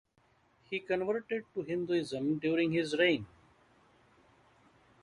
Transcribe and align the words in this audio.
He 0.67 0.79
converted 0.79 1.45
to 1.53 1.61
Hinduism 1.61 2.39
during 2.39 2.71
his 2.71 2.97
reign. 2.97 3.27